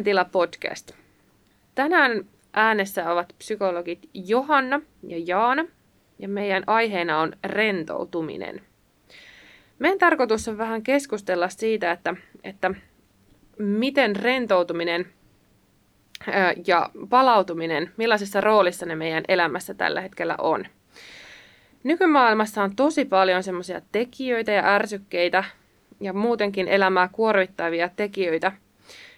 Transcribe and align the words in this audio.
Mielentila 0.00 0.24
podcast. 0.24 0.92
Tänään 1.74 2.24
äänessä 2.52 3.12
ovat 3.12 3.34
psykologit 3.38 4.08
Johanna 4.14 4.80
ja 5.02 5.16
Jaana, 5.26 5.64
ja 6.18 6.28
meidän 6.28 6.64
aiheena 6.66 7.20
on 7.20 7.32
rentoutuminen. 7.44 8.60
Meidän 9.78 9.98
tarkoitus 9.98 10.48
on 10.48 10.58
vähän 10.58 10.82
keskustella 10.82 11.48
siitä, 11.48 11.92
että, 11.92 12.14
että 12.44 12.70
miten 13.58 14.16
rentoutuminen 14.16 15.06
ja 16.66 16.90
palautuminen, 17.08 17.92
millaisessa 17.96 18.40
roolissa 18.40 18.86
ne 18.86 18.94
meidän 18.94 19.24
elämässä 19.28 19.74
tällä 19.74 20.00
hetkellä 20.00 20.34
on. 20.38 20.66
Nykymaailmassa 21.84 22.62
on 22.62 22.76
tosi 22.76 23.04
paljon 23.04 23.42
semmoisia 23.42 23.80
tekijöitä 23.92 24.52
ja 24.52 24.74
ärsykkeitä 24.74 25.44
ja 26.00 26.12
muutenkin 26.12 26.68
elämää 26.68 27.08
kuormittavia 27.12 27.88
tekijöitä, 27.96 28.52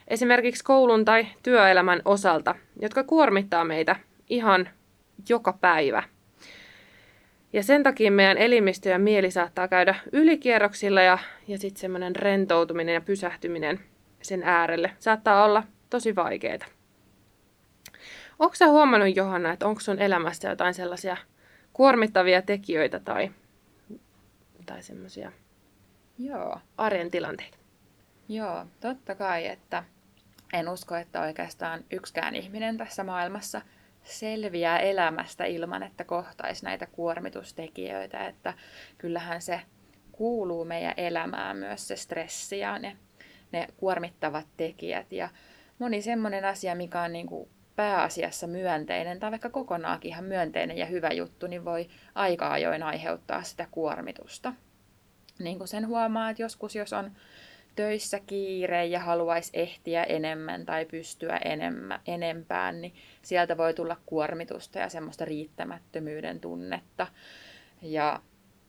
esimerkiksi 0.09 0.65
koulun 0.65 1.05
tai 1.05 1.27
työelämän 1.43 2.03
osalta, 2.05 2.55
jotka 2.81 3.05
kuormittaa 3.05 3.65
meitä 3.65 3.97
ihan 4.29 4.69
joka 5.29 5.53
päivä. 5.53 6.03
Ja 7.53 7.63
sen 7.63 7.83
takia 7.83 8.11
meidän 8.11 8.39
elimistö 8.39 8.89
ja 8.89 8.99
mieli 8.99 9.31
saattaa 9.31 9.69
käydä 9.69 9.95
ylikierroksilla 10.13 11.03
ja, 11.03 11.19
ja 11.49 11.59
sitten 11.59 11.81
semmoinen 11.81 12.17
rentoutuminen 12.17 12.95
ja 12.95 13.01
pysähtyminen 13.01 13.81
sen 14.23 14.43
äärelle 14.43 14.93
saattaa 14.99 15.45
olla 15.45 15.63
tosi 15.91 16.17
vaikeaa. 16.17 16.67
Onko 18.39 18.55
sä 18.55 18.69
huomannut, 18.69 19.17
Johanna, 19.17 19.53
että 19.53 19.67
onko 19.67 19.81
sun 19.81 19.99
elämässä 19.99 20.49
jotain 20.49 20.75
sellaisia 20.75 21.17
kuormittavia 21.73 22.43
tekijöitä 22.43 23.01
tai, 23.01 23.31
tai 24.67 24.83
semmoisia 24.83 25.33
Joo. 26.19 26.61
arjen 26.77 27.11
tilanteita? 27.11 27.62
Joo, 28.33 28.67
totta 28.81 29.15
kai, 29.15 29.47
että 29.47 29.85
en 30.53 30.69
usko, 30.69 30.97
että 30.97 31.21
oikeastaan 31.21 31.85
yksikään 31.91 32.37
ihminen 32.37 32.77
tässä 32.77 33.05
maailmassa 33.05 33.63
selviää 34.05 34.79
elämästä 34.79 35.45
ilman, 35.45 35.83
että 35.83 36.05
kohtaisi 36.05 36.65
näitä 36.65 36.87
kuormitustekijöitä, 36.87 38.27
että 38.27 38.55
kyllähän 38.99 39.43
se 39.43 39.61
kuuluu 40.13 40.65
meidän 40.65 40.95
elämään 40.97 41.57
myös 41.57 41.89
se 41.89 41.97
stressi 41.97 42.59
ja 42.59 42.79
ne, 42.79 42.97
ne 43.53 43.67
kuormittavat 43.77 44.47
tekijät 44.57 45.13
ja 45.13 45.29
moni 45.79 46.03
semmoinen 46.03 46.45
asia, 46.45 46.75
mikä 46.75 47.03
on 47.03 47.13
niin 47.13 47.27
kuin 47.27 47.49
pääasiassa 47.77 48.47
myönteinen 48.47 49.21
tai 49.21 49.31
vaikka 49.31 49.51
kokonaankin 49.51 50.09
ihan 50.09 50.25
myönteinen 50.25 50.79
ja 50.79 50.87
hyvä 50.87 51.09
juttu, 51.09 51.47
niin 51.47 51.65
voi 51.65 51.89
aika 52.15 52.53
ajoin 52.53 52.83
aiheuttaa 52.83 53.43
sitä 53.43 53.67
kuormitusta. 53.71 54.53
Niin 55.39 55.59
kuin 55.59 55.69
sen 55.69 55.89
huomaa, 55.89 56.31
että 56.31 56.43
joskus 56.43 56.77
jos 56.77 56.93
on 56.93 57.13
töissä 57.75 58.21
kiire 58.27 58.87
ja 58.87 59.01
haluaisi 59.01 59.51
ehtiä 59.55 60.05
enemmän 60.05 60.67
tai 60.67 60.85
pystyä 60.85 61.37
enemmän, 61.37 62.01
enempään, 62.07 62.81
niin 62.81 62.95
sieltä 63.23 63.57
voi 63.57 63.75
tulla 63.75 63.97
kuormitusta 64.07 64.79
ja 64.79 64.89
semmoista 64.89 65.25
riittämättömyyden 65.25 66.41
tunnetta. 66.41 67.07
Ja 67.83 68.21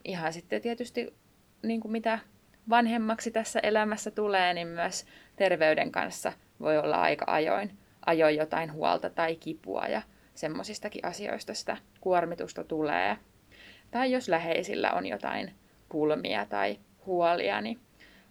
ihan 0.04 0.32
sitten 0.32 0.62
tietysti 0.62 1.14
niin 1.62 1.80
kuin 1.80 1.92
mitä 1.92 2.18
vanhemmaksi 2.70 3.30
tässä 3.30 3.60
elämässä 3.60 4.10
tulee, 4.10 4.54
niin 4.54 4.68
myös 4.68 5.06
terveyden 5.36 5.92
kanssa 5.92 6.32
voi 6.60 6.78
olla 6.78 7.02
aika 7.02 7.24
ajoin, 7.28 7.78
ajoin 8.06 8.36
jotain 8.36 8.72
huolta 8.72 9.10
tai 9.10 9.36
kipua 9.36 9.86
ja 9.86 10.02
semmoisistakin 10.34 11.04
asioista 11.06 11.54
sitä 11.54 11.76
kuormitusta 12.00 12.64
tulee. 12.64 13.16
Tai 13.90 14.12
jos 14.12 14.28
läheisillä 14.28 14.92
on 14.92 15.06
jotain 15.06 15.54
pulmia 15.88 16.46
tai 16.46 16.78
huolia, 17.06 17.60
niin 17.60 17.80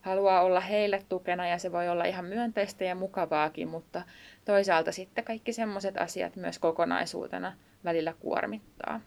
haluaa 0.03 0.41
olla 0.41 0.59
heille 0.59 1.03
tukena 1.09 1.47
ja 1.47 1.57
se 1.57 1.71
voi 1.71 1.89
olla 1.89 2.05
ihan 2.05 2.25
myönteistä 2.25 2.83
ja 2.83 2.95
mukavaakin, 2.95 3.67
mutta 3.67 4.01
toisaalta 4.45 4.91
sitten 4.91 5.23
kaikki 5.23 5.53
semmoiset 5.53 5.97
asiat 5.97 6.35
myös 6.35 6.59
kokonaisuutena 6.59 7.53
välillä 7.83 8.13
kuormittaa. 8.19 9.01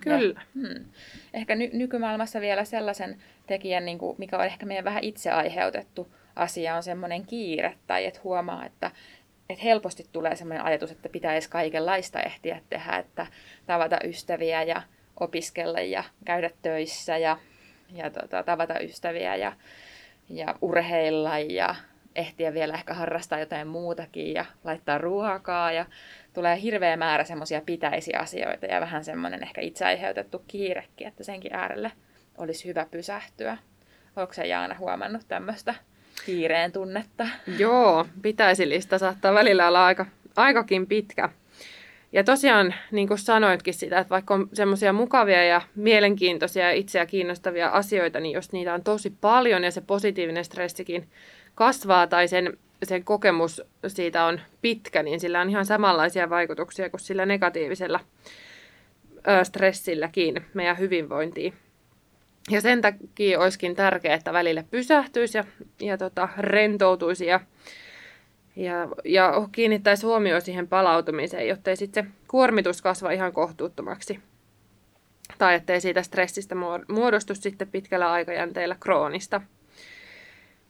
Kyllä. 0.00 0.40
Ja, 0.40 0.46
hmm, 0.54 0.84
ehkä 1.34 1.54
ny- 1.54 1.70
nykymaailmassa 1.72 2.40
vielä 2.40 2.64
sellaisen 2.64 3.22
tekijän, 3.46 3.84
niin 3.84 3.98
kuin, 3.98 4.16
mikä 4.18 4.38
on 4.38 4.44
ehkä 4.44 4.66
meidän 4.66 4.84
vähän 4.84 5.04
itse 5.04 5.30
aiheutettu 5.30 6.14
asia, 6.36 6.76
on 6.76 6.82
semmoinen 6.82 7.26
kiire 7.26 7.74
tai 7.86 8.06
että 8.06 8.20
huomaa, 8.24 8.66
että, 8.66 8.90
että 9.48 9.64
helposti 9.64 10.06
tulee 10.12 10.36
semmoinen 10.36 10.64
ajatus, 10.64 10.90
että 10.90 11.08
pitäisi 11.08 11.50
kaikenlaista 11.50 12.20
ehtiä 12.20 12.60
tehdä, 12.70 12.96
että 12.96 13.26
tavata 13.66 13.98
ystäviä 14.04 14.62
ja 14.62 14.82
opiskella 15.20 15.80
ja 15.80 16.04
käydä 16.24 16.50
töissä 16.62 17.18
ja, 17.18 17.38
ja 17.92 18.10
tota, 18.10 18.42
tavata 18.42 18.78
ystäviä 18.78 19.36
ja 19.36 19.52
ja 20.28 20.54
urheilla 20.60 21.38
ja 21.38 21.74
ehtiä 22.14 22.54
vielä 22.54 22.74
ehkä 22.74 22.94
harrastaa 22.94 23.40
jotain 23.40 23.68
muutakin 23.68 24.34
ja 24.34 24.44
laittaa 24.64 24.98
ruokaa 24.98 25.72
ja 25.72 25.86
tulee 26.32 26.62
hirveä 26.62 26.96
määrä 26.96 27.24
semmoisia 27.24 27.62
pitäisiä 27.66 28.18
asioita 28.18 28.66
ja 28.66 28.80
vähän 28.80 29.04
semmoinen 29.04 29.42
ehkä 29.42 29.60
itse 29.60 29.84
aiheutettu 29.84 30.44
kiirekin, 30.48 31.06
että 31.06 31.24
senkin 31.24 31.54
äärelle 31.54 31.92
olisi 32.38 32.68
hyvä 32.68 32.86
pysähtyä. 32.90 33.58
Onko 34.16 34.32
se 34.32 34.46
Jaana 34.46 34.74
huomannut 34.78 35.22
tämmöistä 35.28 35.74
kiireen 36.26 36.72
tunnetta? 36.72 37.28
Joo, 37.58 38.06
pitäisi 38.22 38.68
lista 38.68 38.98
saattaa 38.98 39.34
välillä 39.34 39.68
olla 39.68 39.86
aika, 39.86 40.06
aikakin 40.36 40.86
pitkä. 40.86 41.28
Ja 42.16 42.24
tosiaan, 42.24 42.74
niin 42.90 43.08
kuin 43.08 43.18
sanoitkin 43.18 43.74
sitä, 43.74 43.98
että 43.98 44.10
vaikka 44.10 44.34
on 44.34 44.48
semmoisia 44.52 44.92
mukavia 44.92 45.44
ja 45.44 45.62
mielenkiintoisia 45.74 46.64
ja 46.64 46.72
itseä 46.72 47.06
kiinnostavia 47.06 47.68
asioita, 47.68 48.20
niin 48.20 48.32
jos 48.32 48.52
niitä 48.52 48.74
on 48.74 48.84
tosi 48.84 49.12
paljon 49.20 49.64
ja 49.64 49.70
se 49.70 49.80
positiivinen 49.80 50.44
stressikin 50.44 51.08
kasvaa 51.54 52.06
tai 52.06 52.28
sen, 52.28 52.58
sen 52.82 53.04
kokemus 53.04 53.62
siitä 53.86 54.24
on 54.24 54.40
pitkä, 54.62 55.02
niin 55.02 55.20
sillä 55.20 55.40
on 55.40 55.50
ihan 55.50 55.66
samanlaisia 55.66 56.30
vaikutuksia 56.30 56.90
kuin 56.90 57.00
sillä 57.00 57.26
negatiivisella 57.26 58.00
stressilläkin 59.42 60.44
meidän 60.54 60.78
hyvinvointiin. 60.78 61.52
Ja 62.50 62.60
sen 62.60 62.80
takia 62.80 63.40
olisikin 63.40 63.76
tärkeää, 63.76 64.14
että 64.14 64.32
välillä 64.32 64.64
pysähtyisi 64.70 65.38
ja, 65.38 65.44
ja 65.80 65.98
tota, 65.98 66.28
rentoutuisi 66.38 67.26
ja 67.26 67.40
ja, 68.56 68.88
ja 69.04 69.48
kiinnittäisi 69.52 70.06
huomioon 70.06 70.40
siihen 70.40 70.68
palautumiseen, 70.68 71.48
jottei 71.48 71.76
sitten 71.76 72.04
se 72.04 72.10
kuormitus 72.28 72.82
kasva 72.82 73.10
ihan 73.10 73.32
kohtuuttomaksi. 73.32 74.20
Tai 75.38 75.54
ettei 75.54 75.80
siitä 75.80 76.02
stressistä 76.02 76.54
muodostu 76.88 77.34
sitten 77.34 77.68
pitkällä 77.68 78.12
aikajänteellä 78.12 78.76
kroonista. 78.80 79.40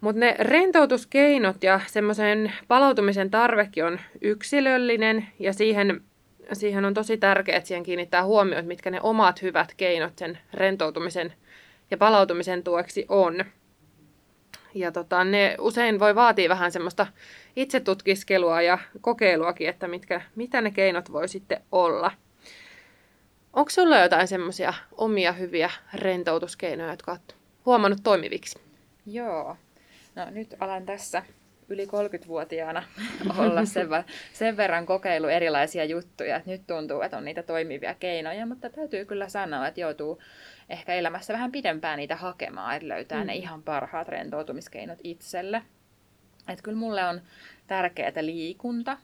Mutta 0.00 0.20
ne 0.20 0.36
rentoutuskeinot 0.38 1.62
ja 1.62 1.80
semmoisen 1.86 2.52
palautumisen 2.68 3.30
tarvekin 3.30 3.84
on 3.84 4.00
yksilöllinen 4.20 5.26
ja 5.38 5.52
siihen, 5.52 6.00
siihen 6.52 6.84
on 6.84 6.94
tosi 6.94 7.16
tärkeää, 7.16 7.58
että 7.58 7.68
siihen 7.68 7.82
kiinnittää 7.82 8.24
huomioon, 8.24 8.66
mitkä 8.66 8.90
ne 8.90 9.00
omat 9.02 9.42
hyvät 9.42 9.74
keinot 9.76 10.18
sen 10.18 10.38
rentoutumisen 10.54 11.32
ja 11.90 11.96
palautumisen 11.96 12.62
tueksi 12.62 13.06
on. 13.08 13.44
Ja 14.76 14.92
tota, 14.92 15.24
ne 15.24 15.56
usein 15.60 16.00
voi 16.00 16.14
vaatia 16.14 16.48
vähän 16.48 16.72
semmoista 16.72 17.06
itsetutkiskelua 17.56 18.62
ja 18.62 18.78
kokeiluakin, 19.00 19.68
että 19.68 19.88
mitkä, 19.88 20.20
mitä 20.34 20.60
ne 20.60 20.70
keinot 20.70 21.12
voi 21.12 21.28
sitten 21.28 21.62
olla. 21.72 22.10
Onko 23.52 23.70
sulla 23.70 23.98
jotain 23.98 24.28
semmoisia 24.28 24.74
omia 24.92 25.32
hyviä 25.32 25.70
rentoutuskeinoja, 25.94 26.90
jotka 26.90 27.12
olet 27.12 27.36
huomannut 27.66 28.00
toimiviksi? 28.02 28.58
Joo. 29.06 29.56
No 30.14 30.30
nyt 30.30 30.54
alan 30.60 30.86
tässä 30.86 31.22
yli 31.68 31.86
30-vuotiaana 31.86 32.82
olla 33.38 33.64
sen, 33.64 33.88
sen 34.32 34.56
verran 34.56 34.86
kokeilu 34.86 35.26
erilaisia 35.26 35.84
juttuja, 35.84 36.36
että 36.36 36.50
nyt 36.50 36.66
tuntuu, 36.66 37.00
että 37.00 37.16
on 37.16 37.24
niitä 37.24 37.42
toimivia 37.42 37.94
keinoja, 37.94 38.46
mutta 38.46 38.70
täytyy 38.70 39.04
kyllä 39.04 39.28
sanoa, 39.28 39.66
että 39.66 39.80
joutuu 39.80 40.22
ehkä 40.68 40.94
elämässä 40.94 41.32
vähän 41.32 41.52
pidempään 41.52 41.98
niitä 41.98 42.16
hakemaan, 42.16 42.76
että 42.76 42.88
löytää 42.88 43.20
mm. 43.20 43.26
ne 43.26 43.34
ihan 43.34 43.62
parhaat 43.62 44.08
rentoutumiskeinot 44.08 44.98
itselle. 45.04 45.62
Että 46.48 46.62
kyllä 46.62 46.78
mulle 46.78 47.04
on 47.04 47.20
tärkeää 47.66 48.12
liikunta, 48.20 48.96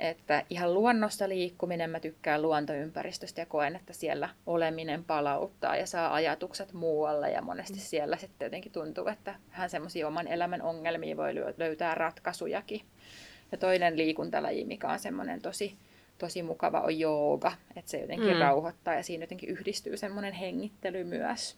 että 0.00 0.44
ihan 0.50 0.74
luonnosta 0.74 1.28
liikkuminen, 1.28 1.90
mä 1.90 2.00
tykkään 2.00 2.42
luontoympäristöstä 2.42 3.40
ja 3.40 3.46
koen, 3.46 3.76
että 3.76 3.92
siellä 3.92 4.28
oleminen 4.46 5.04
palauttaa 5.04 5.76
ja 5.76 5.86
saa 5.86 6.14
ajatukset 6.14 6.72
muualle 6.72 7.30
ja 7.30 7.42
monesti 7.42 7.74
mm. 7.78 7.80
siellä 7.80 8.16
sitten 8.16 8.46
jotenkin 8.46 8.72
tuntuu, 8.72 9.06
että 9.06 9.34
hän 9.50 9.70
semmoisia 9.70 10.08
oman 10.08 10.28
elämän 10.28 10.62
ongelmia 10.62 11.16
voi 11.16 11.34
löytää 11.56 11.94
ratkaisujakin. 11.94 12.80
Ja 13.52 13.58
toinen 13.58 13.96
liikuntalaji, 13.96 14.64
mikä 14.64 14.88
on 14.88 14.98
semmoinen 14.98 15.42
tosi, 15.42 15.76
tosi 16.18 16.42
mukava, 16.42 16.80
on 16.80 16.98
jooga, 16.98 17.52
että 17.76 17.90
se 17.90 18.00
jotenkin 18.00 18.34
mm. 18.34 18.40
rauhoittaa 18.40 18.94
ja 18.94 19.02
siinä 19.02 19.22
jotenkin 19.22 19.48
yhdistyy 19.48 19.96
semmoinen 19.96 20.32
hengittely 20.32 21.04
myös. 21.04 21.56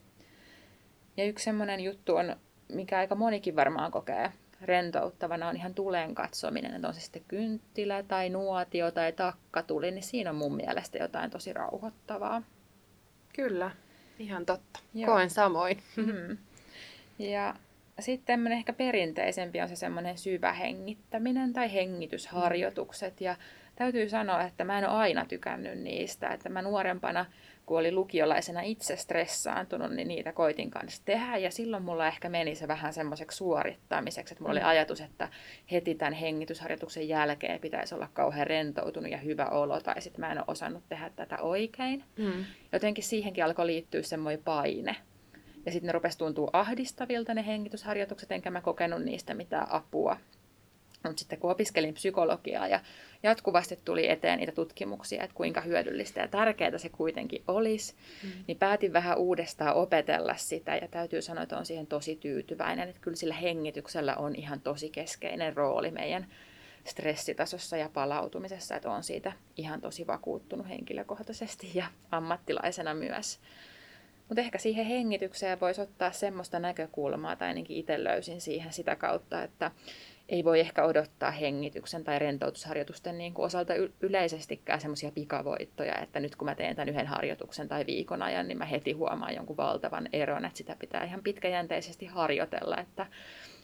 Ja 1.17 1.25
yksi 1.25 1.45
semmoinen 1.45 1.81
juttu 1.81 2.17
on, 2.17 2.37
mikä 2.69 2.99
aika 2.99 3.15
monikin 3.15 3.57
varmaan 3.57 3.93
kokee 3.93 4.33
rentouttavana 4.63 5.49
on 5.49 5.57
ihan 5.57 5.75
tulen 5.75 6.15
katsominen, 6.15 6.75
että 6.75 6.89
on 6.89 6.95
se 6.95 7.01
sitten 7.01 7.25
kynttilä 7.29 8.03
tai 8.03 8.29
nuotio 8.29 8.91
tai 8.91 9.13
takkatuli, 9.13 9.91
niin 9.91 10.03
siinä 10.03 10.31
on 10.31 10.37
mun 10.37 10.57
mielestä 10.57 10.99
jotain 10.99 11.31
tosi 11.31 11.53
rauhoittavaa. 11.53 12.43
Kyllä, 13.35 13.71
ihan 14.19 14.47
totta. 14.47 14.81
Joo. 14.95 15.13
Koen 15.13 15.31
samoin. 15.31 15.83
Mm. 15.97 16.37
Ja 17.19 17.55
sitten 18.01 18.27
tämmöinen 18.27 18.59
ehkä 18.59 18.73
perinteisempi 18.73 19.61
on 19.61 19.69
se 19.69 19.77
semmoinen 19.77 20.19
syvä 20.19 20.53
hengittäminen 20.53 21.53
tai 21.53 21.73
hengitysharjoitukset. 21.73 23.21
Ja 23.21 23.37
täytyy 23.77 24.09
sanoa, 24.09 24.43
että 24.43 24.65
mä 24.65 24.79
en 24.79 24.89
ole 24.89 24.99
aina 24.99 25.25
tykännyt 25.25 25.79
niistä. 25.79 26.29
Että 26.29 26.49
mä 26.49 26.63
nuorempana, 26.63 27.27
kun 27.67 27.79
olin 27.79 27.95
lukiolaisena 27.95 28.61
itse 28.61 28.97
stressaantunut, 28.97 29.93
niin 29.93 30.09
niitä 30.09 30.33
koitin 30.33 30.71
kanssa 30.71 31.03
tehdä. 31.05 31.37
Ja 31.37 31.51
silloin 31.51 31.83
mulla 31.83 32.07
ehkä 32.07 32.29
meni 32.29 32.55
se 32.55 32.69
vähän 32.69 32.93
semmoiseksi 32.93 33.37
suorittamiseksi, 33.37 34.35
että 34.35 34.45
mulla 34.45 34.53
oli 34.53 34.61
mm. 34.61 34.67
ajatus, 34.67 35.01
että 35.01 35.29
heti 35.73 35.95
tämän 35.95 36.13
hengitysharjoituksen 36.13 37.09
jälkeen 37.09 37.61
pitäisi 37.61 37.95
olla 37.95 38.09
kauhean 38.13 38.47
rentoutunut 38.47 39.11
ja 39.11 39.19
hyvä 39.19 39.47
olo. 39.47 39.81
Tai 39.81 40.03
sitten 40.03 40.21
mä 40.21 40.33
en 40.33 40.39
ole 40.39 40.45
osannut 40.49 40.83
tehdä 40.89 41.11
tätä 41.17 41.39
oikein. 41.39 42.05
Mm. 42.17 42.45
Jotenkin 42.73 43.05
siihenkin 43.05 43.45
alkoi 43.45 43.67
liittyä 43.67 44.03
semmoinen 44.03 44.45
paine. 44.45 44.97
Ja 45.67 45.73
sitten 45.73 45.87
ne 45.87 45.93
rupesi 45.93 46.19
tuntua 46.19 46.51
ahdistavilta 46.53 47.35
ne 47.35 47.47
hengitysharjoitukset, 47.47 48.33
enkä 48.33 48.51
mä 48.51 48.61
kokenut 48.61 49.03
niistä 49.03 49.35
mitään 49.35 49.67
apua. 49.71 50.17
Mutta 51.05 51.21
sitten 51.21 51.39
kun 51.39 51.51
opiskelin 51.51 51.95
psykologiaa 51.95 52.69
ja 52.69 52.81
jatkuvasti 53.23 53.79
tuli 53.85 54.11
eteen 54.11 54.39
niitä 54.39 54.53
tutkimuksia, 54.53 55.23
että 55.23 55.37
kuinka 55.37 55.61
hyödyllistä 55.61 56.21
ja 56.21 56.29
tärkeää 56.29 56.79
se 56.79 56.89
kuitenkin 56.89 57.43
olisi, 57.49 57.95
mm. 58.23 58.31
niin 58.47 58.59
päätin 58.59 58.93
vähän 58.93 59.19
uudestaan 59.19 59.75
opetella 59.75 60.37
sitä 60.37 60.77
ja 60.77 60.89
täytyy 60.89 61.23
sanoa, 61.23 61.43
että 61.43 61.59
on 61.59 61.67
siihen 61.67 61.87
tosi 61.87 62.17
tyytyväinen, 62.17 62.89
että 62.89 63.01
kyllä 63.01 63.17
sillä 63.17 63.35
hengityksellä 63.35 64.17
on 64.17 64.37
ihan 64.37 64.61
tosi 64.61 64.91
keskeinen 64.91 65.57
rooli 65.57 65.91
meidän 65.91 66.27
stressitasossa 66.85 67.77
ja 67.77 67.89
palautumisessa, 67.89 68.77
että 68.77 68.91
on 68.91 69.03
siitä 69.03 69.33
ihan 69.57 69.81
tosi 69.81 70.07
vakuuttunut 70.07 70.69
henkilökohtaisesti 70.69 71.71
ja 71.75 71.87
ammattilaisena 72.11 72.95
myös. 72.95 73.41
Mutta 74.29 74.41
ehkä 74.41 74.59
siihen 74.59 74.87
hengitykseen 74.87 75.61
voisi 75.61 75.81
ottaa 75.81 76.13
semmoista 76.13 76.59
näkökulmaa, 76.59 77.37
tai 77.37 77.49
ainakin 77.49 77.77
itse 77.77 78.05
löysin 78.05 78.41
siihen 78.41 78.73
sitä 78.73 78.97
kautta, 78.97 79.43
että 79.43 79.71
ei 80.33 80.45
voi 80.45 80.61
ehkä 80.61 80.85
odottaa 80.85 81.31
hengityksen 81.31 82.05
tai 82.05 82.19
rentoutusharjoitusten 82.19 83.19
niin 83.19 83.35
kuin 83.35 83.47
osalta 83.47 83.73
yleisestikään 84.01 84.81
semmoisia 84.81 85.13
pikavoittoja, 85.13 85.99
että 85.99 86.21
nyt 86.21 86.37
kun 86.37 86.47
mä 86.47 86.55
teen 86.55 86.77
tämän 86.77 86.89
yhden 86.89 87.07
harjoituksen 87.07 87.69
tai 87.69 87.87
viikon 87.87 88.23
ajan, 88.23 88.49
niin 88.49 88.59
mä 88.59 88.65
heti 88.65 88.93
huomaan 88.93 89.35
jonkun 89.35 89.57
valtavan 89.57 90.09
eron, 90.13 90.45
että 90.45 90.59
sitä 90.59 90.77
pitää 90.79 91.05
ihan 91.05 91.23
pitkäjänteisesti 91.23 92.07
harjoitella, 92.07 92.77
että 92.79 93.07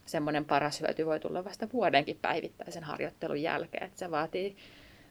semmoinen 0.06 0.44
paras 0.44 0.81
hyöty 0.81 1.06
voi 1.06 1.20
tulla 1.20 1.44
vasta 1.44 1.69
vuodenkin 1.73 2.19
päivittäisen 2.23 2.85
harjoittelun 2.85 3.43
jälkeen, 3.43 3.85
että 3.85 3.99
se 3.99 4.11
vaatii 4.11 4.56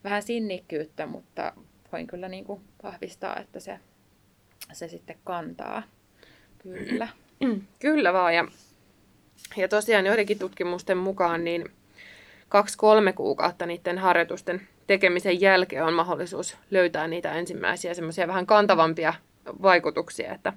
vähän 0.04 0.24
sinnikkyyttä, 0.24 1.06
mutta 1.06 1.54
voin 1.92 2.08
kyllä 2.08 2.30
niin 2.30 2.46
kuin 2.46 2.62
vahvistaa, 2.84 3.40
että 3.40 3.60
se 3.60 3.80
se 4.74 4.88
sitten 4.88 5.18
kantaa. 5.24 5.84
Kyllä. 6.58 7.08
Kyllä 7.80 8.14
vaan. 8.14 8.36
Ja, 8.36 8.48
ja 9.58 9.68
tosiaan 9.68 10.06
joidenkin 10.06 10.40
tutkimusten 10.40 10.98
mukaan 10.98 11.44
niin 11.44 11.66
kaksi-kolme 12.50 13.14
kuukautta 13.14 13.66
niiden 13.66 13.98
harjoitusten 13.98 14.68
tekemisen 14.88 15.42
jälkeen 15.42 15.84
on 15.84 15.94
mahdollisuus 15.94 16.58
löytää 16.72 17.08
niitä 17.08 17.34
ensimmäisiä 17.34 17.94
semmoisia 17.94 18.28
vähän 18.28 18.46
kantavampia 18.46 19.14
vaikutuksia, 19.62 20.34
että 20.34 20.54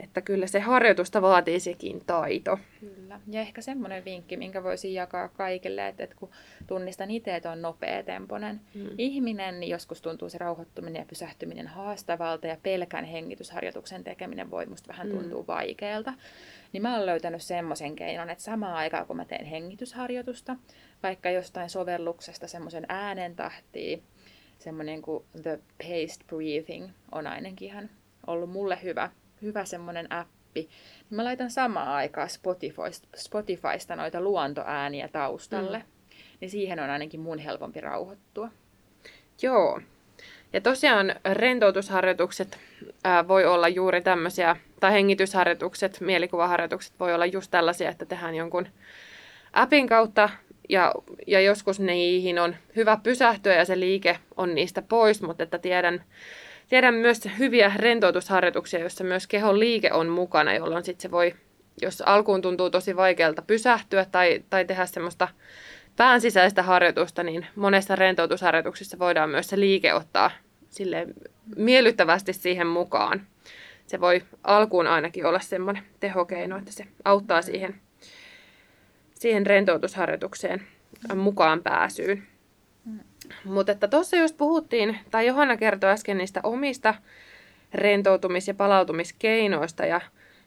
että 0.00 0.20
kyllä 0.20 0.46
se 0.46 0.60
harjoitusta 0.60 1.22
vaatii 1.22 1.60
sekin 1.60 2.02
taito. 2.06 2.58
Kyllä. 2.80 3.20
Ja 3.30 3.40
ehkä 3.40 3.60
semmoinen 3.60 4.04
vinkki, 4.04 4.36
minkä 4.36 4.62
voisin 4.62 4.94
jakaa 4.94 5.28
kaikille, 5.28 5.88
että, 5.88 6.04
että 6.04 6.16
kun 6.16 6.30
tunnistan 6.66 7.10
itse, 7.10 7.36
että 7.36 7.50
on 7.50 7.62
nopea 7.62 8.02
temponen 8.02 8.60
mm. 8.74 8.88
ihminen, 8.98 9.60
niin 9.60 9.70
joskus 9.70 10.02
tuntuu 10.02 10.28
se 10.28 10.38
rauhoittuminen 10.38 11.00
ja 11.00 11.06
pysähtyminen 11.06 11.66
haastavalta 11.66 12.46
ja 12.46 12.56
pelkän 12.62 13.04
hengitysharjoituksen 13.04 14.04
tekeminen 14.04 14.50
voi 14.50 14.66
musta 14.66 14.88
vähän 14.88 15.08
tuntua 15.08 15.40
mm. 15.42 15.46
vaikealta. 15.46 16.14
Niin 16.72 16.82
mä 16.82 16.96
oon 16.96 17.06
löytänyt 17.06 17.42
semmoisen 17.42 17.96
keinon, 17.96 18.30
että 18.30 18.44
samaan 18.44 18.74
aikaan 18.74 19.06
kun 19.06 19.16
mä 19.16 19.24
teen 19.24 19.46
hengitysharjoitusta, 19.46 20.56
vaikka 21.02 21.30
jostain 21.30 21.70
sovelluksesta 21.70 22.46
semmoisen 22.46 22.86
äänen 22.88 23.36
tahtiin, 23.36 24.02
semmoinen 24.58 25.02
kuin 25.02 25.24
The 25.42 25.58
Paced 25.78 26.26
Breathing 26.26 26.88
on 27.12 27.26
ainakin 27.26 27.68
ihan 27.68 27.90
ollut 28.26 28.50
mulle 28.50 28.78
hyvä 28.82 29.10
hyvä 29.42 29.64
semmoinen 29.64 30.12
appi. 30.12 30.68
Mä 31.10 31.24
laitan 31.24 31.50
samaan 31.50 31.88
aikaan 31.88 32.30
Spotifysta, 32.30 33.08
Spotifysta 33.16 33.96
noita 33.96 34.20
luontoääniä 34.20 35.08
taustalle. 35.08 35.78
Mm. 35.78 35.84
Niin 36.40 36.50
siihen 36.50 36.80
on 36.80 36.90
ainakin 36.90 37.20
mun 37.20 37.38
helpompi 37.38 37.80
rauhoittua. 37.80 38.48
Joo. 39.42 39.80
Ja 40.52 40.60
tosiaan 40.60 41.14
rentoutusharjoitukset 41.32 42.58
ää, 43.04 43.28
voi 43.28 43.44
olla 43.44 43.68
juuri 43.68 44.00
tämmöisiä, 44.00 44.56
tai 44.80 44.92
hengitysharjoitukset, 44.92 46.00
mielikuvaharjoitukset 46.00 46.92
voi 47.00 47.14
olla 47.14 47.26
just 47.26 47.50
tällaisia, 47.50 47.90
että 47.90 48.06
tehdään 48.06 48.34
jonkun 48.34 48.68
appin 49.52 49.86
kautta 49.86 50.28
ja, 50.68 50.94
ja 51.26 51.40
joskus 51.40 51.80
niihin 51.80 52.38
on 52.38 52.56
hyvä 52.76 52.98
pysähtyä 53.02 53.54
ja 53.54 53.64
se 53.64 53.80
liike 53.80 54.18
on 54.36 54.54
niistä 54.54 54.82
pois, 54.82 55.22
mutta 55.22 55.42
että 55.42 55.58
tiedän 55.58 56.04
Tiedän 56.68 56.94
myös 56.94 57.20
hyviä 57.38 57.72
rentoutusharjoituksia, 57.76 58.80
joissa 58.80 59.04
myös 59.04 59.26
kehon 59.26 59.60
liike 59.60 59.92
on 59.92 60.08
mukana, 60.08 60.54
jolloin 60.54 60.84
sitten 60.84 61.02
se 61.02 61.10
voi, 61.10 61.34
jos 61.82 62.02
alkuun 62.06 62.42
tuntuu 62.42 62.70
tosi 62.70 62.96
vaikealta 62.96 63.42
pysähtyä 63.42 64.04
tai, 64.04 64.44
tai 64.50 64.64
tehdä 64.64 64.86
semmoista 64.86 65.28
pään 65.96 66.20
sisäistä 66.20 66.62
harjoitusta, 66.62 67.22
niin 67.22 67.46
monessa 67.56 67.96
rentoutusharjoituksissa 67.96 68.98
voidaan 68.98 69.30
myös 69.30 69.48
se 69.48 69.60
liike 69.60 69.94
ottaa 69.94 70.30
sille 70.70 71.06
miellyttävästi 71.56 72.32
siihen 72.32 72.66
mukaan. 72.66 73.26
Se 73.86 74.00
voi 74.00 74.22
alkuun 74.44 74.86
ainakin 74.86 75.26
olla 75.26 75.40
semmoinen 75.40 75.82
tehokeino, 76.00 76.58
että 76.58 76.72
se 76.72 76.84
auttaa 77.04 77.42
siihen, 77.42 77.74
siihen 79.14 79.46
rentoutusharjoitukseen 79.46 80.62
mukaan 81.14 81.62
pääsyyn. 81.62 82.26
Mutta 83.44 83.72
että 83.72 83.88
tuossa 83.88 84.16
just 84.16 84.36
puhuttiin, 84.36 84.98
tai 85.10 85.26
Johanna 85.26 85.56
kertoi 85.56 85.90
äsken 85.90 86.18
niistä 86.18 86.40
omista 86.42 86.94
rentoutumis- 87.74 88.48
ja 88.48 88.54
palautumiskeinoista, 88.54 89.86
ja, 89.86 90.00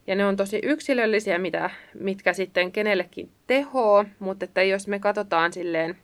ja 0.07 0.15
ne 0.15 0.25
on 0.25 0.35
tosi 0.35 0.59
yksilöllisiä, 0.63 1.37
mitä, 1.37 1.69
mitkä 1.93 2.33
sitten 2.33 2.71
kenellekin 2.71 3.29
tehoo, 3.47 4.05
mutta 4.19 4.45
että 4.45 4.63
jos 4.63 4.87
me 4.87 4.99
katsotaan 4.99 5.53
silleen 5.53 5.97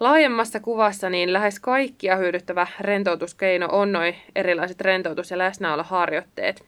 laajemmassa 0.00 0.60
kuvassa, 0.60 1.10
niin 1.10 1.32
lähes 1.32 1.60
kaikkia 1.60 2.16
hyödyttävä 2.16 2.66
rentoutuskeino 2.80 3.68
on 3.72 3.92
noin 3.92 4.14
erilaiset 4.36 4.80
rentoutus- 4.80 5.30
ja 5.30 5.38
läsnäoloharjoitteet. 5.38 6.64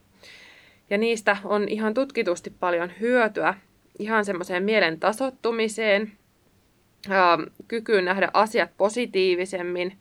Ja 0.89 0.97
niistä 0.97 1.37
on 1.43 1.69
ihan 1.69 1.93
tutkitusti 1.93 2.49
paljon 2.59 2.91
hyötyä 2.99 3.53
ihan 3.99 4.25
semmoiseen 4.25 4.63
mielen 4.63 4.99
tasottumiseen, 4.99 6.11
kykyyn 7.67 8.05
nähdä 8.05 8.29
asiat 8.33 8.69
positiivisemmin, 8.77 9.97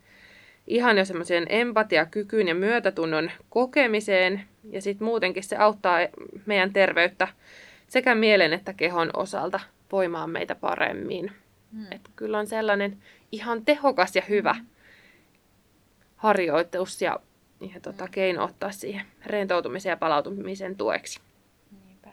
ihan 0.66 0.98
jo 0.98 1.04
semmoiseen 1.04 1.46
empatiakykyyn 1.48 2.48
ja 2.48 2.54
myötätunnon 2.54 3.30
kokemiseen, 3.50 4.44
ja 4.70 4.82
sitten 4.82 5.04
muutenkin 5.04 5.42
se 5.42 5.56
auttaa 5.56 5.98
meidän 6.46 6.72
terveyttä 6.72 7.28
sekä 7.88 8.14
mielen 8.14 8.52
että 8.52 8.72
kehon 8.72 9.10
osalta 9.14 9.60
voimaan 9.92 10.30
meitä 10.30 10.54
paremmin. 10.54 11.32
Mm. 11.72 11.86
Että 11.90 12.10
kyllä 12.16 12.38
on 12.38 12.46
sellainen 12.46 12.98
ihan 13.32 13.64
tehokas 13.64 14.16
ja 14.16 14.22
hyvä 14.28 14.52
mm. 14.52 14.66
harjoitus 16.16 17.02
ja, 17.02 17.20
ja 17.74 17.80
tota, 17.80 18.04
mm. 18.04 18.10
keino 18.10 18.44
ottaa 18.44 18.72
siihen 18.72 19.06
rentoutumisen 19.26 19.90
ja 19.90 19.96
palautumisen 19.96 20.76
tueksi. 20.76 21.20
Niinpä. 21.86 22.10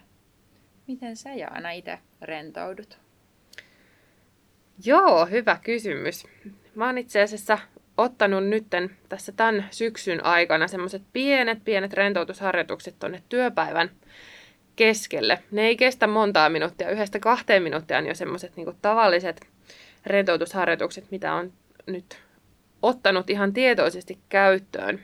Miten 0.88 1.16
sä 1.16 1.34
Jaana 1.34 1.72
itse 1.72 2.00
rentoudut? 2.22 3.00
Joo, 4.86 5.26
hyvä 5.26 5.58
kysymys. 5.64 6.28
Mä 6.76 6.86
oon 6.86 6.98
itse 6.98 7.22
asiassa 7.22 7.58
ottanut 7.98 8.48
nytten 8.48 8.98
tässä 9.10 9.32
tämän 9.32 9.68
syksyn 9.72 10.26
aikana 10.26 10.68
semmoiset 10.68 11.02
pienet, 11.14 11.64
pienet 11.64 11.94
rentoutusharjoitukset 11.94 12.96
tonne 13.00 13.24
työpäivän 13.30 13.90
keskelle. 14.76 15.40
Ne 15.52 15.62
ei 15.62 15.76
kestä 15.76 16.08
montaa 16.08 16.50
minuuttia, 16.50 16.90
yhdestä 16.90 17.20
kahteen 17.20 17.64
minuuttia 17.64 17.98
on 17.98 18.08
jo 18.08 18.16
semmoiset 18.16 18.56
niin 18.56 18.78
tavalliset 18.82 19.48
rentoutusharjoitukset, 20.06 21.12
mitä 21.12 21.34
on 21.34 21.54
nyt 21.88 22.20
ottanut 22.82 23.30
ihan 23.30 23.54
tietoisesti 23.54 24.18
käyttöön. 24.30 25.00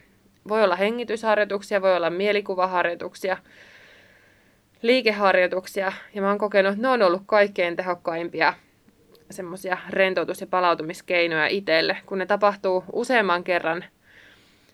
Voi 0.48 0.64
olla 0.64 0.76
hengitysharjoituksia, 0.76 1.82
voi 1.82 1.96
olla 1.96 2.10
mielikuvaharjoituksia, 2.10 3.38
liikeharjoituksia, 4.82 5.92
ja 6.14 6.22
mä 6.22 6.30
oon 6.30 6.38
kokenut, 6.38 6.74
että 6.74 6.82
ne 6.82 6.88
on 6.88 7.02
ollut 7.02 7.24
kaikkein 7.26 7.76
tehokkaimpia 7.76 8.54
semmoisia 9.32 9.78
rentoutus- 9.90 10.42
ja 10.42 10.48
palautumiskeinoja 10.48 11.48
itselle, 11.48 11.98
kun 12.06 12.18
ne 12.18 12.26
tapahtuu 12.26 12.84
useamman 12.94 13.44
kerran, 13.44 13.86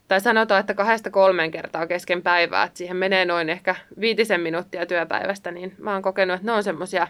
tai 0.08 0.20
sanotaan, 0.20 0.60
että 0.60 0.74
kahdesta 0.74 1.10
kolmeen 1.10 1.50
kertaa 1.50 1.86
kesken 1.86 2.22
päivää, 2.22 2.64
että 2.64 2.78
siihen 2.78 2.96
menee 2.96 3.24
noin 3.24 3.50
ehkä 3.50 3.74
viitisen 4.00 4.40
minuuttia 4.40 4.86
työpäivästä, 4.86 5.50
niin 5.50 5.74
mä 5.78 5.92
oon 5.92 6.02
kokenut, 6.02 6.34
että 6.34 6.46
ne 6.46 6.52
on 6.52 6.62
semmoisia 6.62 7.08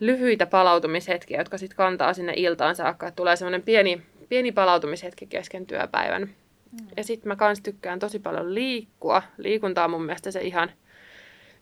lyhyitä 0.00 0.46
palautumishetkiä, 0.46 1.38
jotka 1.38 1.58
sitten 1.58 1.76
kantaa 1.76 2.14
sinne 2.14 2.32
iltaan 2.36 2.76
saakka, 2.76 3.06
että 3.06 3.16
tulee 3.16 3.36
semmoinen 3.36 3.62
pieni, 3.62 4.02
pieni 4.28 4.52
palautumishetki 4.52 5.26
kesken 5.26 5.66
työpäivän. 5.66 6.22
Mm. 6.22 6.86
Ja 6.96 7.04
sitten 7.04 7.28
mä 7.28 7.36
kans 7.36 7.60
tykkään 7.60 7.98
tosi 7.98 8.18
paljon 8.18 8.54
liikkua. 8.54 9.22
Liikunta 9.38 9.84
on 9.84 9.90
mun 9.90 10.04
mielestä 10.04 10.30
se 10.30 10.40
ihan 10.40 10.72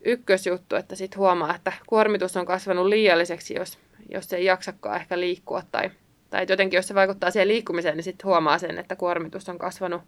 ykkösjuttu, 0.05 0.75
että 0.75 0.95
sitten 0.95 1.19
huomaa, 1.19 1.55
että 1.55 1.73
kuormitus 1.87 2.37
on 2.37 2.45
kasvanut 2.45 2.85
liialliseksi, 2.85 3.53
jos, 3.53 3.77
jos 4.11 4.33
ei 4.33 4.45
jaksakaan 4.45 5.01
ehkä 5.01 5.19
liikkua 5.19 5.61
tai, 5.71 5.91
tai 6.29 6.45
jotenkin 6.49 6.77
jos 6.77 6.87
se 6.87 6.95
vaikuttaa 6.95 7.31
siihen 7.31 7.47
liikkumiseen, 7.47 7.95
niin 7.95 8.03
sitten 8.03 8.25
huomaa 8.25 8.57
sen, 8.57 8.77
että 8.77 8.95
kuormitus 8.95 9.49
on 9.49 9.57
kasvanut 9.57 10.01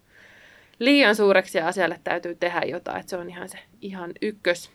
liian 0.79 1.15
suureksi 1.15 1.57
ja 1.57 1.67
asialle 1.67 1.99
täytyy 2.03 2.35
tehdä 2.35 2.61
jotain, 2.65 2.99
että 2.99 3.09
se 3.09 3.17
on 3.17 3.29
ihan 3.29 3.49
se 3.49 3.59
ihan 3.81 4.11
ykkös, 4.21 4.71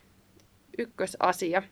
ykkösasia. 0.78 1.62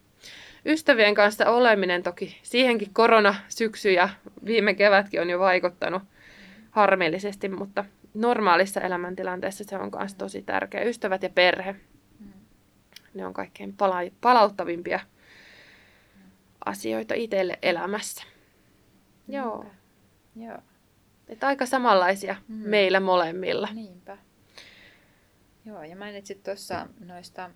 Ystävien 0.66 1.14
kanssa 1.14 1.50
oleminen 1.50 2.02
toki, 2.02 2.40
siihenkin 2.42 2.90
korona 2.92 3.34
syksy 3.48 3.92
ja 3.92 4.08
viime 4.44 4.74
kevätkin 4.74 5.20
on 5.20 5.30
jo 5.30 5.38
vaikuttanut 5.38 6.02
harmillisesti, 6.70 7.48
mutta 7.48 7.84
normaalissa 8.14 8.80
elämäntilanteessa 8.80 9.64
se 9.64 9.76
on 9.76 9.90
myös 9.98 10.14
tosi 10.14 10.42
tärkeä. 10.42 10.82
Ystävät 10.82 11.22
ja 11.22 11.30
perhe, 11.30 11.74
ne 13.14 13.26
on 13.26 13.32
kaikkein 13.32 13.74
pala- 13.76 14.10
palauttavimpia 14.20 15.00
asioita 16.66 17.14
itselle 17.14 17.58
elämässä. 17.62 18.22
Joo. 19.28 19.66
Joo. 20.36 20.58
Et 21.28 21.44
aika 21.44 21.66
samanlaisia 21.66 22.36
mm. 22.48 22.54
meillä 22.54 23.00
molemmilla. 23.00 23.68
Niinpä. 23.72 24.18
Joo, 25.64 25.82
ja 25.82 25.96
mainitsit 25.96 26.42
tuossa 26.42 26.86
noista 27.00 27.50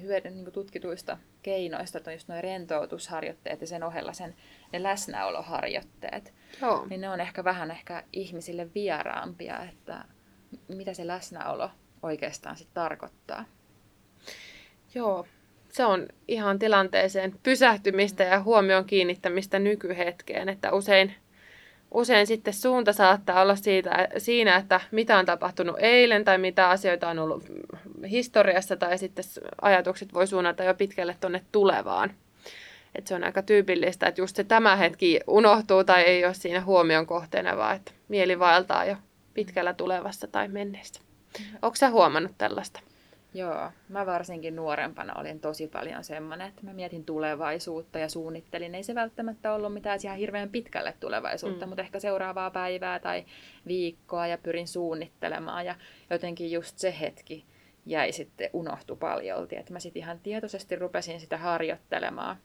hyödyn 0.00 0.36
niin 0.36 0.52
tutkituista 0.52 1.18
keinoista, 1.42 1.98
että 1.98 2.10
on 2.10 2.14
just 2.14 2.28
noin 2.28 2.44
rentoutusharjoitteet 2.44 3.60
ja 3.60 3.66
sen 3.66 3.82
ohella 3.82 4.12
sen, 4.12 4.34
ne 4.72 4.82
läsnäoloharjoitteet. 4.82 6.34
Joo. 6.60 6.86
Niin 6.90 7.00
ne 7.00 7.10
on 7.10 7.20
ehkä 7.20 7.44
vähän 7.44 7.70
ehkä 7.70 8.04
ihmisille 8.12 8.74
vieraampia, 8.74 9.64
että 9.64 10.04
mitä 10.68 10.94
se 10.94 11.06
läsnäolo 11.06 11.70
oikeastaan 12.02 12.56
sitten 12.56 12.74
tarkoittaa. 12.74 13.44
Joo, 14.94 15.26
se 15.70 15.84
on 15.84 16.06
ihan 16.28 16.58
tilanteeseen 16.58 17.34
pysähtymistä 17.42 18.24
ja 18.24 18.42
huomion 18.42 18.84
kiinnittämistä 18.84 19.58
nykyhetkeen, 19.58 20.48
että 20.48 20.72
usein, 20.72 21.14
usein 21.90 22.26
sitten 22.26 22.54
suunta 22.54 22.92
saattaa 22.92 23.42
olla 23.42 23.56
siitä, 23.56 24.08
siinä, 24.18 24.56
että 24.56 24.80
mitä 24.90 25.18
on 25.18 25.26
tapahtunut 25.26 25.76
eilen 25.78 26.24
tai 26.24 26.38
mitä 26.38 26.68
asioita 26.68 27.08
on 27.08 27.18
ollut 27.18 27.44
historiassa 28.10 28.76
tai 28.76 28.98
sitten 28.98 29.24
ajatukset 29.62 30.14
voi 30.14 30.26
suunnata 30.26 30.64
jo 30.64 30.74
pitkälle 30.74 31.16
tuonne 31.20 31.42
tulevaan. 31.52 32.14
Et 32.94 33.06
se 33.06 33.14
on 33.14 33.24
aika 33.24 33.42
tyypillistä, 33.42 34.06
että 34.06 34.20
just 34.20 34.36
se 34.36 34.44
tämä 34.44 34.76
hetki 34.76 35.20
unohtuu 35.26 35.84
tai 35.84 36.02
ei 36.02 36.24
ole 36.24 36.34
siinä 36.34 36.60
huomion 36.60 37.06
kohteena, 37.06 37.56
vaan 37.56 37.76
että 37.76 37.92
mieli 38.08 38.38
vaeltaa 38.38 38.84
jo 38.84 38.96
pitkällä 39.34 39.72
tulevassa 39.72 40.26
tai 40.26 40.48
menneessä. 40.48 41.00
Onko 41.62 41.76
sä 41.76 41.90
huomannut 41.90 42.32
tällaista? 42.38 42.80
Joo, 43.34 43.70
mä 43.88 44.06
varsinkin 44.06 44.56
nuorempana 44.56 45.20
olin 45.20 45.40
tosi 45.40 45.66
paljon 45.66 46.04
semmoinen, 46.04 46.48
että 46.48 46.62
mä 46.62 46.72
mietin 46.72 47.04
tulevaisuutta 47.04 47.98
ja 47.98 48.08
suunnittelin. 48.08 48.74
Ei 48.74 48.82
se 48.82 48.94
välttämättä 48.94 49.52
ollut 49.52 49.74
mitään 49.74 49.98
ihan 50.04 50.18
hirveän 50.18 50.48
pitkälle 50.48 50.94
tulevaisuutta, 51.00 51.66
mm. 51.66 51.70
mutta 51.70 51.82
ehkä 51.82 52.00
seuraavaa 52.00 52.50
päivää 52.50 52.98
tai 52.98 53.24
viikkoa 53.66 54.26
ja 54.26 54.38
pyrin 54.38 54.68
suunnittelemaan. 54.68 55.66
Ja 55.66 55.74
jotenkin 56.10 56.52
just 56.52 56.78
se 56.78 56.94
hetki 57.00 57.44
jäi 57.90 58.12
sitten 58.12 58.50
unohtu 58.52 58.96
paljolti. 58.96 59.56
Että 59.56 59.72
mä 59.72 59.80
sitten 59.80 60.02
ihan 60.02 60.18
tietoisesti 60.18 60.76
rupesin 60.76 61.20
sitä 61.20 61.38
harjoittelemaan 61.38 62.36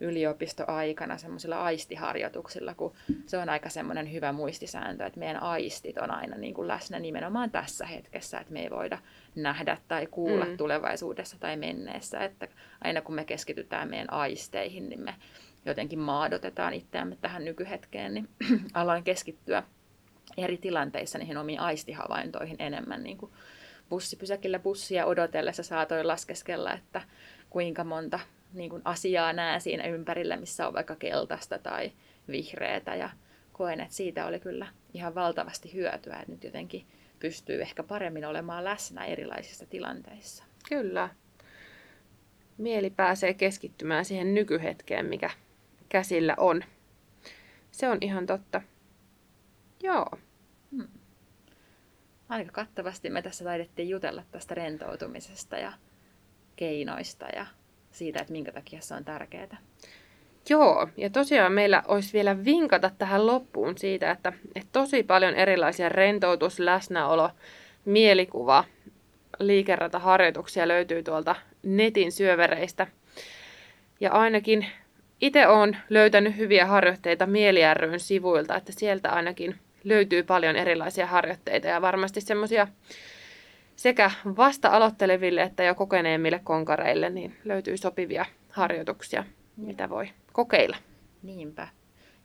yliopistoaikana 0.00 1.18
semmoisilla 1.18 1.62
aistiharjoituksilla, 1.62 2.74
kun 2.74 2.92
se 3.26 3.38
on 3.38 3.48
aika 3.48 3.68
semmoinen 3.68 4.12
hyvä 4.12 4.32
muistisääntö, 4.32 5.06
että 5.06 5.18
meidän 5.18 5.42
aistit 5.42 5.98
on 5.98 6.10
aina 6.10 6.36
niin 6.36 6.54
kuin 6.54 6.68
läsnä 6.68 6.98
nimenomaan 6.98 7.50
tässä 7.50 7.86
hetkessä, 7.86 8.38
että 8.38 8.52
me 8.52 8.62
ei 8.62 8.70
voida 8.70 8.98
nähdä 9.34 9.78
tai 9.88 10.06
kuulla 10.06 10.44
mm. 10.44 10.56
tulevaisuudessa 10.56 11.36
tai 11.40 11.56
menneessä, 11.56 12.18
että 12.18 12.48
aina 12.84 13.02
kun 13.02 13.14
me 13.14 13.24
keskitytään 13.24 13.90
meidän 13.90 14.12
aisteihin, 14.12 14.88
niin 14.88 15.00
me 15.00 15.14
jotenkin 15.64 15.98
maadotetaan 15.98 16.74
itseämme 16.74 17.16
tähän 17.20 17.44
nykyhetkeen, 17.44 18.14
niin 18.14 18.28
aloin 18.74 19.04
keskittyä 19.04 19.62
eri 20.36 20.56
tilanteissa 20.56 21.18
niihin 21.18 21.36
omiin 21.36 21.60
aistihavaintoihin 21.60 22.56
enemmän 22.58 23.02
niin 23.02 23.16
kuin 23.16 23.32
bussipysäkillä 23.90 24.58
bussia 24.58 25.06
odotellessa 25.06 25.62
saatoin 25.62 26.08
laskeskella, 26.08 26.72
että 26.72 27.02
kuinka 27.50 27.84
monta 27.84 28.20
niin 28.52 28.70
kuin 28.70 28.82
asiaa 28.84 29.32
näe 29.32 29.60
siinä 29.60 29.86
ympärillä, 29.86 30.36
missä 30.36 30.66
on 30.66 30.74
vaikka 30.74 30.96
keltaista 30.96 31.58
tai 31.58 31.92
vihreätä 32.28 32.94
ja 32.94 33.10
koen, 33.52 33.80
että 33.80 33.94
siitä 33.94 34.26
oli 34.26 34.40
kyllä 34.40 34.66
ihan 34.94 35.14
valtavasti 35.14 35.74
hyötyä, 35.74 36.16
että 36.16 36.32
nyt 36.32 36.44
jotenkin 36.44 36.86
pystyy 37.18 37.62
ehkä 37.62 37.82
paremmin 37.82 38.24
olemaan 38.24 38.64
läsnä 38.64 39.04
erilaisissa 39.04 39.66
tilanteissa. 39.66 40.44
Kyllä. 40.68 41.08
Mieli 42.58 42.90
pääsee 42.90 43.34
keskittymään 43.34 44.04
siihen 44.04 44.34
nykyhetkeen, 44.34 45.06
mikä 45.06 45.30
käsillä 45.88 46.34
on. 46.38 46.64
Se 47.70 47.88
on 47.88 47.98
ihan 48.00 48.26
totta. 48.26 48.62
Joo. 49.82 50.06
Hmm. 50.70 50.99
Aika 52.30 52.52
kattavasti 52.52 53.10
me 53.10 53.22
tässä 53.22 53.44
taidettiin 53.44 53.88
jutella 53.88 54.22
tästä 54.30 54.54
rentoutumisesta 54.54 55.56
ja 55.56 55.72
keinoista 56.56 57.26
ja 57.36 57.46
siitä, 57.90 58.20
että 58.20 58.32
minkä 58.32 58.52
takia 58.52 58.80
se 58.80 58.94
on 58.94 59.04
tärkeää. 59.04 59.56
Joo, 60.48 60.88
ja 60.96 61.10
tosiaan 61.10 61.52
meillä 61.52 61.82
olisi 61.88 62.12
vielä 62.12 62.44
vinkata 62.44 62.90
tähän 62.98 63.26
loppuun 63.26 63.78
siitä, 63.78 64.10
että, 64.10 64.32
että 64.54 64.68
tosi 64.72 65.02
paljon 65.02 65.34
erilaisia 65.34 65.88
rentoutus, 65.88 66.60
läsnäolo, 66.60 67.30
mielikuva, 67.84 68.64
liikerataharjoituksia 69.38 70.68
löytyy 70.68 71.02
tuolta 71.02 71.36
netin 71.62 72.12
syövereistä. 72.12 72.86
Ja 74.00 74.12
ainakin 74.12 74.66
itse 75.20 75.46
olen 75.46 75.76
löytänyt 75.88 76.36
hyviä 76.36 76.66
harjoitteita 76.66 77.26
Mieli 77.26 77.60
sivuilta, 77.96 78.56
että 78.56 78.72
sieltä 78.72 79.10
ainakin 79.10 79.58
löytyy 79.84 80.22
paljon 80.22 80.56
erilaisia 80.56 81.06
harjoitteita 81.06 81.68
ja 81.68 81.82
varmasti 81.82 82.20
semmoisia 82.20 82.66
sekä 83.76 84.10
vasta 84.36 84.68
aloitteleville 84.68 85.42
että 85.42 85.62
jo 85.62 85.74
kokeneemmille 85.74 86.40
konkareille 86.44 87.10
niin 87.10 87.36
löytyy 87.44 87.76
sopivia 87.76 88.26
harjoituksia, 88.50 89.24
mitä 89.56 89.88
voi 89.88 90.10
kokeilla. 90.32 90.76
Niinpä. 91.22 91.68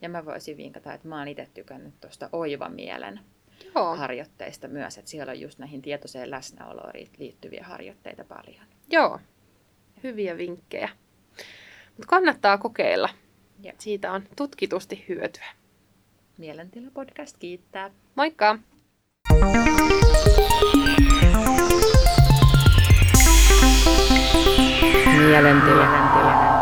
Ja 0.01 0.09
mä 0.09 0.25
voisin 0.25 0.57
vinkata, 0.57 0.93
että 0.93 1.07
mä 1.07 1.19
oon 1.19 1.27
itse 1.27 1.47
tykännyt 1.53 1.93
tuosta 2.01 2.29
oiva 2.31 2.69
mielen 2.69 3.19
Joo. 3.75 3.95
harjoitteista 3.95 4.67
myös, 4.67 4.97
että 4.97 5.11
siellä 5.11 5.31
on 5.31 5.41
just 5.41 5.59
näihin 5.59 5.81
tietoiseen 5.81 6.31
läsnäoloon 6.31 6.93
liittyviä 7.17 7.63
harjoitteita 7.63 8.23
paljon. 8.23 8.65
Joo, 8.89 9.19
hyviä 10.03 10.37
vinkkejä. 10.37 10.89
Mutta 11.87 12.07
kannattaa 12.07 12.57
kokeilla. 12.57 13.09
Joo. 13.63 13.73
Siitä 13.77 14.11
on 14.11 14.23
tutkitusti 14.35 15.05
hyötyä. 15.09 15.45
Mielentila 16.37 16.91
podcast 16.93 17.37
kiittää. 17.37 17.91
Moikka! 18.15 18.57
Mielentila. 25.17 25.85
Mielentila. 25.85 26.54